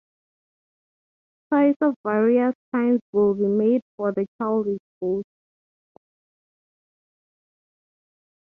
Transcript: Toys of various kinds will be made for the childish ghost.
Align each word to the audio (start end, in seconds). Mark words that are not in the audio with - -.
Toys 1.53 1.75
of 1.81 1.93
various 2.03 2.55
kinds 2.73 3.01
will 3.11 3.35
be 3.35 3.45
made 3.45 3.81
for 3.95 4.11
the 4.11 4.25
childish 4.41 4.79
ghost. 4.99 5.25